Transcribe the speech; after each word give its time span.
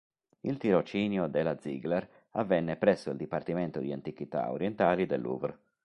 Il 0.39 0.57
tirocinio 0.57 1.27
della 1.27 1.59
Ziegler 1.59 2.09
avvenne 2.31 2.75
presso 2.75 3.11
il 3.11 3.17
dipartimento 3.17 3.79
di 3.79 3.91
antichità 3.91 4.49
orientali 4.51 5.05
del 5.05 5.21
Louvre. 5.21 5.59